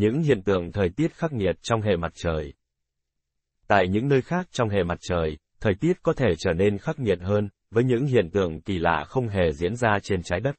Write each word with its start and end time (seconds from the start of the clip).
những 0.00 0.22
hiện 0.22 0.42
tượng 0.42 0.72
thời 0.72 0.88
tiết 0.88 1.14
khắc 1.14 1.32
nghiệt 1.32 1.56
trong 1.62 1.82
hệ 1.82 1.96
mặt 1.96 2.12
trời. 2.14 2.52
Tại 3.66 3.88
những 3.88 4.08
nơi 4.08 4.22
khác 4.22 4.48
trong 4.52 4.68
hệ 4.68 4.82
mặt 4.82 4.98
trời, 5.00 5.38
thời 5.60 5.74
tiết 5.74 6.02
có 6.02 6.12
thể 6.12 6.34
trở 6.38 6.52
nên 6.52 6.78
khắc 6.78 6.98
nghiệt 6.98 7.18
hơn, 7.20 7.48
với 7.70 7.84
những 7.84 8.06
hiện 8.06 8.30
tượng 8.30 8.60
kỳ 8.60 8.78
lạ 8.78 9.04
không 9.08 9.28
hề 9.28 9.52
diễn 9.52 9.76
ra 9.76 9.98
trên 10.02 10.22
trái 10.22 10.40
đất. 10.40 10.56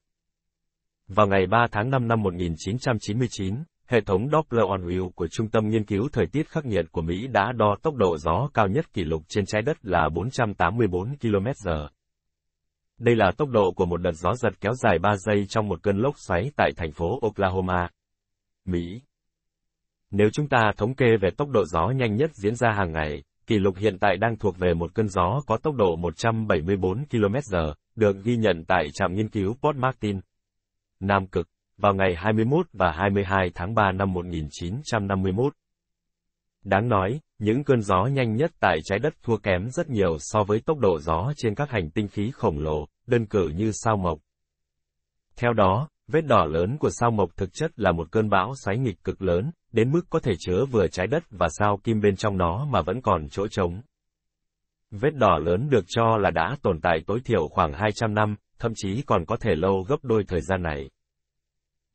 Vào 1.08 1.28
ngày 1.28 1.48
3 1.48 1.68
tháng 1.72 1.90
5 1.90 2.08
năm 2.08 2.22
1999, 2.22 3.56
hệ 3.88 4.02
thống 4.02 4.30
Doppler 4.32 4.66
on 4.70 4.88
Wheel 4.88 5.10
của 5.10 5.28
Trung 5.28 5.50
tâm 5.50 5.70
Nghiên 5.70 5.86
cứu 5.86 6.10
Thời 6.14 6.28
tiết 6.28 6.50
khắc 6.50 6.66
nghiệt 6.66 6.86
của 6.92 7.02
Mỹ 7.02 7.28
đã 7.28 7.52
đo 7.52 7.76
tốc 7.84 7.96
độ 7.96 8.18
gió 8.18 8.50
cao 8.54 8.68
nhất 8.68 8.94
kỷ 8.94 9.04
lục 9.04 9.24
trên 9.28 9.46
trái 9.46 9.62
đất 9.62 9.78
là 9.82 10.10
484 10.10 11.16
km/h. 11.22 11.88
Đây 12.98 13.16
là 13.16 13.32
tốc 13.38 13.50
độ 13.50 13.72
của 13.72 13.86
một 13.86 13.98
đợt 13.98 14.14
gió 14.14 14.34
giật 14.36 14.54
kéo 14.62 14.74
dài 14.74 15.00
3 15.00 15.16
giây 15.18 15.46
trong 15.50 15.68
một 15.68 15.84
cơn 15.84 15.98
lốc 15.98 16.14
xoáy 16.18 16.52
tại 16.56 16.72
thành 16.78 16.92
phố 16.92 17.20
Oklahoma, 17.22 17.90
Mỹ. 18.66 19.02
Nếu 20.12 20.30
chúng 20.34 20.48
ta 20.48 20.72
thống 20.78 20.96
kê 20.96 21.18
về 21.22 21.30
tốc 21.38 21.50
độ 21.50 21.66
gió 21.66 21.90
nhanh 21.90 22.16
nhất 22.16 22.32
diễn 22.34 22.56
ra 22.56 22.72
hàng 22.72 22.92
ngày, 22.92 23.24
kỷ 23.48 23.60
lục 23.60 23.76
hiện 23.78 23.98
tại 24.00 24.18
đang 24.18 24.38
thuộc 24.38 24.58
về 24.58 24.74
một 24.74 24.94
cơn 24.94 25.08
gió 25.08 25.42
có 25.48 25.58
tốc 25.58 25.76
độ 25.76 25.96
174 25.96 27.06
km/h, 27.12 27.74
được 27.96 28.24
ghi 28.24 28.38
nhận 28.38 28.66
tại 28.68 28.88
trạm 28.94 29.14
nghiên 29.14 29.30
cứu 29.30 29.56
Port 29.62 29.78
Martin, 29.78 30.20
Nam 31.00 31.28
Cực, 31.28 31.48
vào 31.78 31.94
ngày 31.94 32.16
21 32.16 32.68
và 32.74 32.92
22 32.92 33.52
tháng 33.56 33.76
3 33.76 33.92
năm 33.92 34.14
1951. 34.14 35.54
Đáng 36.64 36.90
nói, 36.90 37.20
những 37.40 37.64
cơn 37.64 37.82
gió 37.82 38.06
nhanh 38.06 38.36
nhất 38.36 38.52
tại 38.60 38.80
trái 38.84 39.00
đất 39.00 39.14
thua 39.24 39.38
kém 39.38 39.70
rất 39.70 39.90
nhiều 39.90 40.18
so 40.20 40.44
với 40.44 40.60
tốc 40.60 40.78
độ 40.80 41.00
gió 41.00 41.34
trên 41.38 41.56
các 41.56 41.70
hành 41.70 41.90
tinh 41.90 42.08
khí 42.08 42.32
khổng 42.34 42.60
lồ, 42.60 42.88
đơn 43.08 43.26
cử 43.26 43.50
như 43.56 43.72
sao 43.72 43.98
mộc. 43.98 44.20
Theo 45.36 45.54
đó, 45.54 45.88
vết 46.08 46.22
đỏ 46.22 46.46
lớn 46.46 46.78
của 46.78 46.90
sao 46.90 47.12
mộc 47.12 47.38
thực 47.38 47.54
chất 47.54 47.80
là 47.80 47.92
một 47.92 48.12
cơn 48.12 48.30
bão 48.30 48.54
xoáy 48.56 48.78
nghịch 48.78 49.04
cực 49.04 49.22
lớn, 49.22 49.52
đến 49.72 49.92
mức 49.92 50.02
có 50.10 50.20
thể 50.20 50.32
chứa 50.40 50.66
vừa 50.66 50.88
trái 50.88 51.08
đất 51.08 51.24
và 51.30 51.48
sao 51.50 51.80
kim 51.84 52.02
bên 52.02 52.16
trong 52.16 52.38
nó 52.38 52.66
mà 52.66 52.82
vẫn 52.82 53.02
còn 53.02 53.30
chỗ 53.30 53.48
trống. 53.48 53.82
Vết 54.92 55.16
đỏ 55.16 55.38
lớn 55.38 55.70
được 55.70 55.86
cho 55.88 56.18
là 56.18 56.32
đã 56.32 56.56
tồn 56.62 56.82
tại 56.82 57.00
tối 57.08 57.20
thiểu 57.26 57.48
khoảng 57.48 57.74
200 57.74 58.14
năm, 58.14 58.36
thậm 58.60 58.72
chí 58.76 59.02
còn 59.06 59.26
có 59.26 59.38
thể 59.38 59.56
lâu 59.56 59.86
gấp 59.90 59.98
đôi 60.04 60.24
thời 60.28 60.42
gian 60.42 60.64
này. 60.64 60.90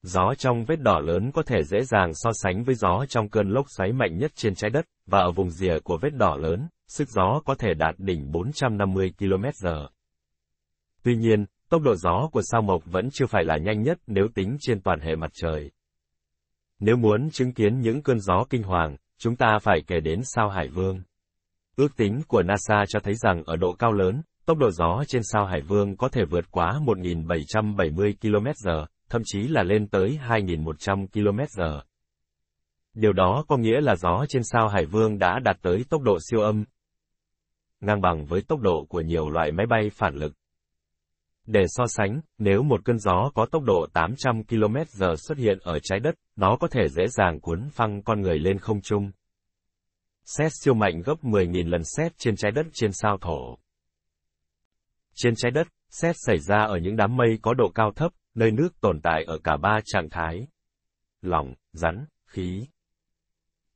Gió 0.03 0.35
trong 0.39 0.65
vết 0.65 0.81
đỏ 0.81 1.01
lớn 1.01 1.31
có 1.33 1.43
thể 1.43 1.63
dễ 1.65 1.85
dàng 1.85 2.11
so 2.15 2.31
sánh 2.35 2.65
với 2.65 2.75
gió 2.75 3.05
trong 3.09 3.29
cơn 3.29 3.49
lốc 3.49 3.67
xoáy 3.77 3.93
mạnh 3.93 4.19
nhất 4.19 4.33
trên 4.35 4.55
trái 4.55 4.71
đất, 4.71 4.87
và 5.07 5.19
ở 5.19 5.31
vùng 5.31 5.51
rìa 5.51 5.79
của 5.85 5.99
vết 6.03 6.11
đỏ 6.15 6.37
lớn, 6.37 6.69
sức 6.89 7.09
gió 7.09 7.41
có 7.45 7.55
thể 7.55 7.75
đạt 7.75 7.95
đỉnh 7.99 8.33
450 8.33 9.13
km/h. 9.19 9.89
Tuy 11.03 11.17
nhiên, 11.17 11.45
tốc 11.69 11.83
độ 11.83 11.95
gió 11.97 12.29
của 12.33 12.43
sao 12.45 12.63
mộc 12.63 12.83
vẫn 12.85 13.09
chưa 13.13 13.27
phải 13.27 13.45
là 13.45 13.57
nhanh 13.57 13.83
nhất 13.83 13.99
nếu 14.07 14.29
tính 14.35 14.57
trên 14.61 14.81
toàn 14.81 15.01
hệ 15.01 15.17
mặt 15.17 15.31
trời. 15.35 15.71
Nếu 16.79 16.97
muốn 16.97 17.31
chứng 17.31 17.53
kiến 17.53 17.81
những 17.81 18.03
cơn 18.03 18.21
gió 18.21 18.45
kinh 18.51 18.63
hoàng, 18.63 18.97
chúng 19.19 19.37
ta 19.37 19.59
phải 19.63 19.83
kể 19.87 20.01
đến 20.01 20.21
sao 20.25 20.49
Hải 20.49 20.69
Vương. 20.69 21.03
Ước 21.77 21.97
tính 21.97 22.21
của 22.29 22.43
NASA 22.43 22.85
cho 22.89 23.01
thấy 23.01 23.15
rằng 23.15 23.43
ở 23.47 23.57
độ 23.57 23.73
cao 23.73 23.93
lớn, 23.93 24.23
tốc 24.47 24.59
độ 24.59 24.71
gió 24.71 25.05
trên 25.09 25.23
sao 25.25 25.47
Hải 25.47 25.61
Vương 25.61 25.97
có 25.97 26.09
thể 26.09 26.25
vượt 26.31 26.45
quá 26.51 26.81
1.770 26.85 28.15
km/h, 28.21 28.87
thậm 29.09 29.23
chí 29.25 29.49
là 29.49 29.63
lên 29.63 29.89
tới 29.89 30.19
2.100 30.29 31.07
km/h. 31.07 31.81
Điều 32.95 33.13
đó 33.13 33.45
có 33.49 33.57
nghĩa 33.57 33.81
là 33.81 33.97
gió 33.97 34.25
trên 34.29 34.43
sao 34.45 34.69
Hải 34.69 34.87
Vương 34.87 35.19
đã 35.19 35.39
đạt 35.39 35.57
tới 35.63 35.85
tốc 35.91 36.03
độ 36.03 36.19
siêu 36.31 36.41
âm, 36.41 36.65
ngang 37.81 38.01
bằng 38.01 38.27
với 38.27 38.43
tốc 38.43 38.61
độ 38.61 38.87
của 38.89 39.01
nhiều 39.01 39.31
loại 39.31 39.53
máy 39.53 39.67
bay 39.67 39.91
phản 39.93 40.15
lực. 40.15 40.33
Để 41.47 41.65
so 41.69 41.87
sánh, 41.87 42.21
nếu 42.39 42.63
một 42.63 42.85
cơn 42.85 42.99
gió 42.99 43.31
có 43.35 43.47
tốc 43.47 43.63
độ 43.63 43.87
800 43.93 44.43
km/h 44.43 45.17
xuất 45.17 45.39
hiện 45.39 45.59
ở 45.63 45.79
trái 45.83 46.01
đất, 46.01 46.15
nó 46.37 46.57
có 46.61 46.69
thể 46.69 46.89
dễ 46.89 47.07
dàng 47.09 47.41
cuốn 47.41 47.69
phăng 47.73 48.03
con 48.03 48.21
người 48.21 48.39
lên 48.39 48.59
không 48.59 48.81
trung. 48.81 49.11
Xét 50.25 50.53
siêu 50.63 50.75
mạnh 50.75 51.03
gấp 51.05 51.15
10.000 51.23 51.69
lần 51.69 51.83
xét 51.85 52.13
trên 52.19 52.37
trái 52.37 52.53
đất 52.53 52.67
trên 52.73 52.91
sao 52.93 53.19
thổ. 53.21 53.59
Trên 55.15 55.35
trái 55.37 55.51
đất, 55.51 55.67
xét 55.91 56.17
xảy 56.19 56.39
ra 56.39 56.65
ở 56.65 56.79
những 56.79 56.97
đám 56.97 57.17
mây 57.17 57.39
có 57.43 57.55
độ 57.55 57.71
cao 57.75 57.93
thấp, 57.97 58.13
nơi 58.35 58.51
nước 58.51 58.81
tồn 58.81 59.01
tại 59.01 59.25
ở 59.25 59.39
cả 59.45 59.57
ba 59.57 59.81
trạng 59.85 60.09
thái. 60.11 60.49
Lỏng, 61.23 61.55
rắn, 61.73 62.07
khí. 62.27 62.67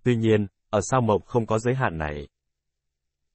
Tuy 0.02 0.16
nhiên, 0.16 0.46
ở 0.70 0.80
sao 0.82 1.00
mộc 1.00 1.24
không 1.24 1.46
có 1.46 1.58
giới 1.58 1.74
hạn 1.74 1.98
này. 1.98 2.28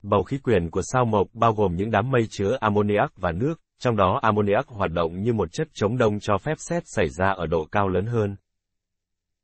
Bầu 0.01 0.23
khí 0.23 0.37
quyển 0.37 0.69
của 0.69 0.81
sao 0.83 1.05
mộc 1.05 1.27
bao 1.33 1.53
gồm 1.53 1.75
những 1.75 1.91
đám 1.91 2.11
mây 2.11 2.27
chứa 2.29 2.57
ammoniac 2.61 3.11
và 3.15 3.31
nước, 3.31 3.61
trong 3.79 3.95
đó 3.95 4.19
ammoniac 4.21 4.67
hoạt 4.67 4.91
động 4.91 5.21
như 5.21 5.33
một 5.33 5.51
chất 5.51 5.67
chống 5.73 5.97
đông 5.97 6.19
cho 6.19 6.37
phép 6.37 6.55
xét 6.57 6.83
xảy 6.85 7.09
ra 7.09 7.29
ở 7.29 7.45
độ 7.45 7.65
cao 7.71 7.87
lớn 7.87 8.05
hơn. 8.05 8.35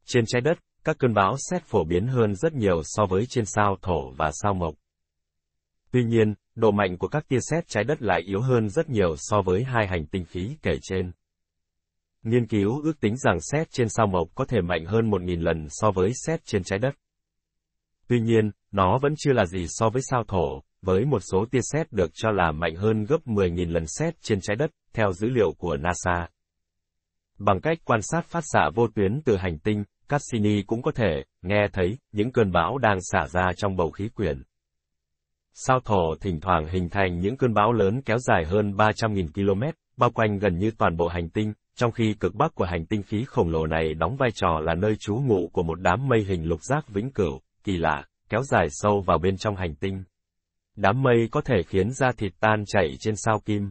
Trên 0.06 0.25
trái 0.28 0.42
đất, 0.42 0.58
các 0.84 0.97
cơn 1.00 1.14
bão 1.14 1.36
xét 1.50 1.64
phổ 1.64 1.84
biến 1.84 2.08
hơn 2.08 2.36
rất 2.36 2.53
nhiều 2.53 2.81
so 2.84 3.06
với 3.06 3.25
trên 3.25 3.46
sao 3.46 3.78
thổ 3.81 4.12
và 4.12 4.31
sao 4.34 4.53
mộc. 4.53 4.74
Tuy 5.92 6.03
nhiên, 6.03 6.34
độ 6.56 6.72
mạnh 6.72 6.97
của 6.97 7.08
các 7.08 7.28
tia 7.28 7.40
sét 7.42 7.68
trái 7.68 7.84
đất 7.84 8.02
lại 8.02 8.22
yếu 8.22 8.42
hơn 8.42 8.69
rất 8.69 8.90
nhiều 8.90 9.16
so 9.18 9.42
với 9.42 9.64
hai 9.64 9.88
hành 9.88 10.06
tinh 10.06 10.25
khí 10.25 10.56
kể 10.62 10.72
trên. 10.81 11.12
Nghiên 12.24 12.48
cứu 12.48 12.81
ước 12.84 13.00
tính 13.00 13.18
rằng 13.18 13.38
sét 13.42 13.72
trên 13.72 13.90
sao 13.90 14.08
mộc 14.08 14.28
có 14.36 14.46
thể 14.46 14.62
mạnh 14.62 14.86
hơn 14.86 15.09
1.000 15.09 15.42
lần 15.42 15.68
so 15.69 15.92
với 15.92 16.12
sét 16.25 16.46
trên 16.46 16.63
trái 16.63 16.80
đất. 16.80 16.96
Tuy 18.12 18.20
nhiên, 18.20 18.52
nó 18.72 18.98
vẫn 19.02 19.14
chưa 19.18 19.34
là 19.34 19.46
gì 19.46 19.66
so 19.70 19.90
với 19.90 20.02
sao 20.10 20.24
thổ, 20.28 20.62
với 20.82 21.06
một 21.06 21.20
số 21.20 21.46
tia 21.52 21.60
sét 21.62 21.92
được 21.92 22.12
cho 22.14 22.32
là 22.32 22.52
mạnh 22.52 22.76
hơn 22.76 23.06
gấp 23.06 23.18
10.000 23.26 23.72
lần 23.72 23.84
sét 23.88 24.22
trên 24.22 24.40
trái 24.42 24.56
đất, 24.56 24.72
theo 24.94 25.12
dữ 25.12 25.30
liệu 25.30 25.54
của 25.58 25.78
NASA. 25.78 26.28
Bằng 27.38 27.62
cách 27.62 27.78
quan 27.86 28.00
sát 28.02 28.26
phát 28.26 28.44
xạ 28.54 28.70
vô 28.76 28.88
tuyến 28.96 29.22
từ 29.26 29.38
hành 29.38 29.58
tinh, 29.60 29.84
Cassini 30.10 30.64
cũng 30.64 30.82
có 30.82 30.92
thể 30.92 31.24
nghe 31.42 31.68
thấy 31.74 31.98
những 32.12 32.32
cơn 32.32 32.52
bão 32.52 32.78
đang 32.78 32.98
xả 33.02 33.28
ra 33.28 33.52
trong 33.58 33.76
bầu 33.76 33.92
khí 33.92 34.10
quyển. 34.10 34.44
Sao 35.54 35.80
thổ 35.86 36.16
thỉnh 36.22 36.40
thoảng 36.40 36.68
hình 36.68 36.90
thành 36.90 37.20
những 37.20 37.38
cơn 37.38 37.54
bão 37.54 37.74
lớn 37.74 38.02
kéo 38.02 38.18
dài 38.18 38.46
hơn 38.46 38.72
300.000 38.72 39.28
km, 39.34 39.64
bao 39.98 40.12
quanh 40.12 40.40
gần 40.40 40.58
như 40.58 40.72
toàn 40.78 40.98
bộ 40.98 41.08
hành 41.08 41.30
tinh, 41.30 41.54
trong 41.76 41.92
khi 41.92 42.14
cực 42.14 42.36
bắc 42.36 42.56
của 42.56 42.66
hành 42.66 42.86
tinh 42.86 43.04
khí 43.04 43.26
khổng 43.28 43.50
lồ 43.50 43.68
này 43.68 43.94
đóng 43.94 44.16
vai 44.18 44.30
trò 44.32 44.60
là 44.60 44.76
nơi 44.76 44.96
trú 45.00 45.16
ngụ 45.16 45.50
của 45.54 45.64
một 45.64 45.82
đám 45.82 46.08
mây 46.08 46.24
hình 46.24 46.46
lục 46.46 46.64
giác 46.64 46.90
vĩnh 46.90 47.12
cửu, 47.12 47.42
kỳ 47.64 47.78
lạ, 47.78 48.06
kéo 48.30 48.44
dài 48.44 48.68
sâu 48.70 49.02
vào 49.02 49.18
bên 49.18 49.38
trong 49.38 49.56
hành 49.56 49.76
tinh. 49.76 50.04
Đám 50.76 51.04
mây 51.04 51.28
có 51.32 51.42
thể 51.42 51.64
khiến 51.68 51.92
da 51.92 52.12
thịt 52.18 52.34
tan 52.40 52.64
chảy 52.68 52.96
trên 53.00 53.16
sao 53.16 53.40
kim. 53.46 53.70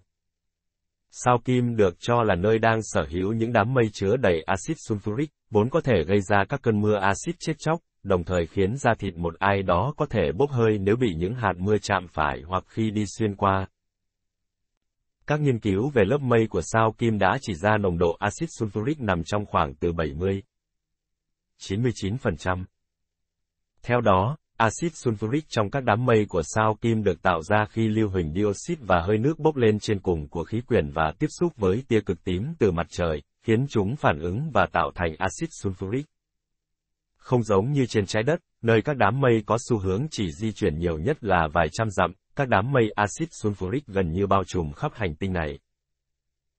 Sao 1.11 1.39
kim 1.45 1.77
được 1.77 1.95
cho 1.99 2.23
là 2.23 2.35
nơi 2.35 2.59
đang 2.59 2.83
sở 2.83 3.07
hữu 3.11 3.33
những 3.33 3.53
đám 3.53 3.75
mây 3.75 3.85
chứa 3.93 4.17
đầy 4.17 4.43
axit 4.43 4.77
sulfuric, 4.77 5.27
vốn 5.51 5.71
có 5.71 5.81
thể 5.81 6.05
gây 6.05 6.21
ra 6.21 6.45
các 6.49 6.63
cơn 6.63 6.81
mưa 6.81 6.97
axit 6.97 7.35
chết 7.39 7.53
chóc, 7.59 7.81
đồng 8.03 8.25
thời 8.25 8.47
khiến 8.47 8.77
da 8.77 8.95
thịt 8.99 9.17
một 9.17 9.35
ai 9.39 9.63
đó 9.63 9.95
có 9.97 10.07
thể 10.07 10.33
bốc 10.33 10.51
hơi 10.51 10.79
nếu 10.79 10.97
bị 10.97 11.15
những 11.15 11.35
hạt 11.35 11.53
mưa 11.59 11.79
chạm 11.79 12.07
phải 12.09 12.43
hoặc 12.47 12.65
khi 12.69 12.91
đi 12.91 13.05
xuyên 13.07 13.37
qua. 13.37 13.67
Các 15.27 15.41
nghiên 15.41 15.59
cứu 15.59 15.91
về 15.91 16.05
lớp 16.05 16.19
mây 16.19 16.47
của 16.51 16.63
sao 16.63 16.95
kim 16.99 17.19
đã 17.19 17.39
chỉ 17.41 17.55
ra 17.55 17.77
nồng 17.77 17.99
độ 17.99 18.17
axit 18.19 18.49
sulfuric 18.49 18.95
nằm 18.99 19.23
trong 19.25 19.47
khoảng 19.47 19.75
từ 19.75 19.93
70 19.93 20.43
99%. 21.59 22.65
Theo 23.83 24.01
đó, 24.01 24.37
axit 24.57 24.93
sulfuric 24.93 25.41
trong 25.49 25.71
các 25.71 25.85
đám 25.85 26.07
mây 26.07 26.27
của 26.29 26.43
sao 26.45 26.77
kim 26.81 27.03
được 27.03 27.23
tạo 27.23 27.43
ra 27.43 27.65
khi 27.71 27.89
lưu 27.89 28.09
huỳnh 28.09 28.35
dioxide 28.35 28.83
và 28.87 29.01
hơi 29.01 29.19
nước 29.19 29.39
bốc 29.39 29.57
lên 29.57 29.79
trên 29.79 30.01
cùng 30.01 30.29
của 30.29 30.45
khí 30.45 30.61
quyển 30.61 30.91
và 30.91 31.13
tiếp 31.19 31.27
xúc 31.41 31.53
với 31.57 31.83
tia 31.89 32.01
cực 32.01 32.25
tím 32.25 32.55
từ 32.59 32.71
mặt 32.71 32.87
trời, 32.91 33.23
khiến 33.43 33.67
chúng 33.69 33.97
phản 33.97 34.19
ứng 34.19 34.51
và 34.53 34.67
tạo 34.73 34.91
thành 34.95 35.15
axit 35.19 35.49
sulfuric. 35.49 36.03
Không 37.17 37.43
giống 37.43 37.73
như 37.73 37.87
trên 37.87 38.07
trái 38.07 38.23
đất, 38.23 38.41
nơi 38.63 38.83
các 38.83 38.97
đám 38.97 39.21
mây 39.21 39.43
có 39.47 39.59
xu 39.69 39.79
hướng 39.79 40.07
chỉ 40.11 40.33
di 40.33 40.53
chuyển 40.53 40.79
nhiều 40.79 40.99
nhất 40.99 41.25
là 41.25 41.49
vài 41.53 41.69
trăm 41.73 41.91
dặm, 41.91 42.13
các 42.37 42.49
đám 42.49 42.73
mây 42.73 42.91
axit 42.95 43.29
sulfuric 43.29 43.81
gần 43.87 44.13
như 44.13 44.27
bao 44.27 44.45
trùm 44.45 44.73
khắp 44.73 44.93
hành 44.95 45.15
tinh 45.15 45.33
này. 45.33 45.59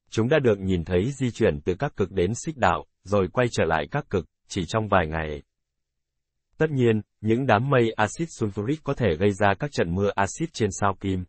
Chúng 0.09 0.29
đã 0.29 0.39
được 0.39 0.59
nhìn 0.59 0.85
thấy 0.85 1.11
di 1.11 1.31
chuyển 1.31 1.61
từ 1.61 1.75
các 1.75 1.95
cực 1.95 2.11
đến 2.11 2.31
xích 2.45 2.57
đạo, 2.57 2.85
rồi 3.03 3.27
quay 3.33 3.47
trở 3.51 3.65
lại 3.65 3.87
các 3.91 4.09
cực, 4.09 4.25
chỉ 4.47 4.65
trong 4.67 4.87
vài 4.87 5.07
ngày. 5.07 5.41
Tất 6.61 6.71
nhiên, 6.71 7.01
những 7.21 7.45
đám 7.45 7.69
mây 7.69 7.91
axit 7.91 8.27
sulfuric 8.27 8.75
có 8.83 8.93
thể 8.93 9.15
gây 9.19 9.31
ra 9.31 9.53
các 9.59 9.71
trận 9.71 9.95
mưa 9.95 10.09
axit 10.15 10.49
trên 10.53 10.69
sao 10.71 10.95
kim. 10.99 11.23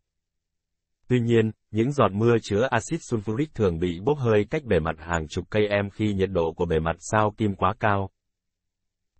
Tuy 1.08 1.20
nhiên, 1.20 1.50
những 1.70 1.92
giọt 1.92 2.12
mưa 2.12 2.36
chứa 2.42 2.68
axit 2.70 3.00
sulfuric 3.00 3.46
thường 3.54 3.78
bị 3.78 4.00
bốc 4.00 4.18
hơi 4.18 4.44
cách 4.50 4.64
bề 4.64 4.78
mặt 4.80 4.96
hàng 4.98 5.28
chục 5.28 5.44
cây 5.50 5.66
em 5.68 5.90
khi 5.90 6.14
nhiệt 6.14 6.30
độ 6.30 6.52
của 6.52 6.66
bề 6.66 6.78
mặt 6.78 6.96
sao 6.98 7.34
kim 7.36 7.54
quá 7.54 7.74
cao. 7.80 8.10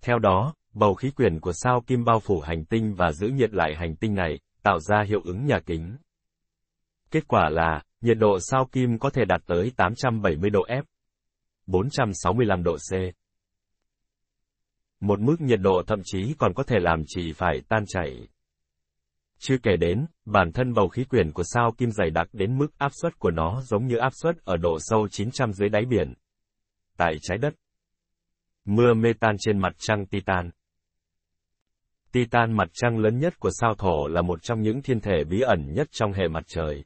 Theo 0.02 0.18
đó, 0.18 0.54
bầu 0.72 0.94
khí 0.94 1.10
quyển 1.10 1.40
của 1.40 1.52
sao 1.54 1.82
kim 1.86 2.04
bao 2.04 2.20
phủ 2.20 2.40
hành 2.40 2.64
tinh 2.64 2.94
và 2.94 3.12
giữ 3.12 3.28
nhiệt 3.28 3.54
lại 3.54 3.74
hành 3.76 3.96
tinh 3.96 4.14
này, 4.14 4.40
tạo 4.62 4.80
ra 4.80 5.04
hiệu 5.08 5.20
ứng 5.24 5.46
nhà 5.46 5.60
kính. 5.66 5.96
Kết 7.10 7.28
quả 7.28 7.48
là, 7.48 7.82
nhiệt 8.00 8.18
độ 8.18 8.38
sao 8.40 8.68
kim 8.72 8.98
có 8.98 9.10
thể 9.10 9.24
đạt 9.24 9.40
tới 9.46 9.72
870 9.76 10.50
độ 10.50 10.60
F, 10.68 10.82
465 11.66 12.62
độ 12.62 12.76
C. 12.76 13.21
Một 15.02 15.20
mức 15.20 15.40
nhiệt 15.40 15.60
độ 15.60 15.82
thậm 15.86 16.00
chí 16.04 16.34
còn 16.38 16.54
có 16.54 16.62
thể 16.62 16.76
làm 16.80 17.02
chỉ 17.06 17.32
phải 17.32 17.60
tan 17.68 17.84
chảy. 17.86 18.28
Chưa 19.38 19.56
kể 19.62 19.76
đến, 19.76 20.06
bản 20.24 20.52
thân 20.52 20.74
bầu 20.74 20.88
khí 20.88 21.04
quyển 21.04 21.32
của 21.32 21.42
sao 21.44 21.72
kim 21.78 21.90
dày 21.90 22.10
đặc 22.10 22.28
đến 22.32 22.58
mức 22.58 22.78
áp 22.78 22.92
suất 22.94 23.18
của 23.18 23.30
nó 23.30 23.62
giống 23.62 23.86
như 23.86 23.96
áp 23.96 24.12
suất 24.22 24.44
ở 24.44 24.56
độ 24.56 24.78
sâu 24.80 25.08
900 25.08 25.52
dưới 25.52 25.68
đáy 25.68 25.84
biển. 25.84 26.14
Tại 26.96 27.14
trái 27.22 27.38
đất, 27.38 27.54
Mưa 28.64 28.94
metan 28.94 29.36
trên 29.38 29.58
mặt 29.58 29.72
trăng 29.78 30.06
Titan 30.06 30.50
Titan 32.12 32.52
mặt 32.52 32.68
trăng 32.72 32.98
lớn 32.98 33.18
nhất 33.18 33.38
của 33.38 33.50
sao 33.52 33.74
thổ 33.74 34.08
là 34.08 34.22
một 34.22 34.42
trong 34.42 34.60
những 34.62 34.82
thiên 34.82 35.00
thể 35.00 35.24
bí 35.24 35.40
ẩn 35.40 35.72
nhất 35.72 35.88
trong 35.90 36.12
hệ 36.12 36.28
mặt 36.28 36.44
trời. 36.46 36.84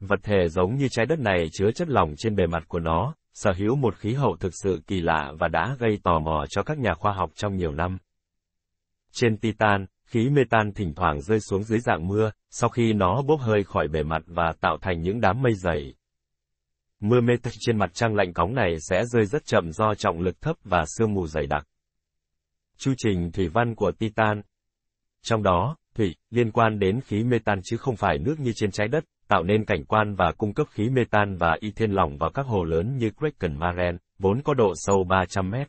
Vật 0.00 0.20
thể 0.22 0.48
giống 0.48 0.74
như 0.74 0.88
trái 0.88 1.06
đất 1.06 1.18
này 1.18 1.48
chứa 1.52 1.70
chất 1.70 1.88
lỏng 1.88 2.14
trên 2.16 2.34
bề 2.36 2.46
mặt 2.46 2.64
của 2.68 2.80
nó, 2.80 3.14
sở 3.38 3.52
hữu 3.52 3.76
một 3.76 3.96
khí 3.96 4.14
hậu 4.14 4.36
thực 4.36 4.54
sự 4.54 4.80
kỳ 4.86 5.00
lạ 5.00 5.32
và 5.38 5.48
đã 5.48 5.76
gây 5.78 5.98
tò 6.02 6.18
mò 6.18 6.44
cho 6.50 6.62
các 6.62 6.78
nhà 6.78 6.94
khoa 6.94 7.12
học 7.12 7.30
trong 7.34 7.56
nhiều 7.56 7.72
năm. 7.72 7.98
Trên 9.12 9.36
Titan, 9.36 9.86
khí 10.04 10.30
metan 10.30 10.72
thỉnh 10.72 10.94
thoảng 10.94 11.20
rơi 11.20 11.40
xuống 11.40 11.62
dưới 11.62 11.78
dạng 11.80 12.08
mưa, 12.08 12.30
sau 12.50 12.70
khi 12.70 12.92
nó 12.92 13.22
bốc 13.22 13.40
hơi 13.40 13.64
khỏi 13.64 13.88
bề 13.88 14.02
mặt 14.02 14.22
và 14.26 14.52
tạo 14.60 14.78
thành 14.82 15.02
những 15.02 15.20
đám 15.20 15.42
mây 15.42 15.54
dày. 15.54 15.94
Mưa 17.00 17.20
metan 17.20 17.52
trên 17.60 17.78
mặt 17.78 17.90
trăng 17.94 18.14
lạnh 18.14 18.32
cóng 18.32 18.54
này 18.54 18.76
sẽ 18.80 19.04
rơi 19.06 19.26
rất 19.26 19.44
chậm 19.44 19.72
do 19.72 19.94
trọng 19.94 20.20
lực 20.20 20.40
thấp 20.40 20.56
và 20.64 20.84
sương 20.86 21.14
mù 21.14 21.26
dày 21.26 21.46
đặc. 21.46 21.68
Chu 22.78 22.92
trình 22.96 23.32
thủy 23.32 23.48
văn 23.48 23.74
của 23.74 23.92
Titan 23.92 24.42
Trong 25.22 25.42
đó, 25.42 25.76
thủy, 25.98 26.14
liên 26.30 26.50
quan 26.50 26.78
đến 26.78 27.00
khí 27.00 27.24
metan 27.24 27.60
chứ 27.64 27.76
không 27.76 27.96
phải 27.96 28.18
nước 28.18 28.40
như 28.40 28.52
trên 28.52 28.70
trái 28.70 28.88
đất, 28.88 29.04
tạo 29.28 29.42
nên 29.42 29.64
cảnh 29.64 29.84
quan 29.84 30.14
và 30.14 30.32
cung 30.38 30.54
cấp 30.54 30.66
khí 30.70 30.90
metan 30.90 31.36
và 31.36 31.56
y 31.60 31.70
thiên 31.70 31.90
lỏng 31.90 32.18
vào 32.18 32.30
các 32.30 32.46
hồ 32.46 32.64
lớn 32.64 32.96
như 32.96 33.10
Kraken 33.10 33.58
Maren, 33.58 33.96
vốn 34.18 34.42
có 34.42 34.54
độ 34.54 34.72
sâu 34.76 35.04
300 35.04 35.50
mét. 35.50 35.68